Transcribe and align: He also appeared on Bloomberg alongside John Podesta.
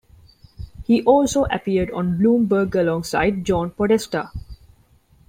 He 0.83 1.03
also 1.03 1.43
appeared 1.45 1.91
on 1.91 2.17
Bloomberg 2.17 2.73
alongside 2.73 3.45
John 3.45 3.69
Podesta. 3.69 4.31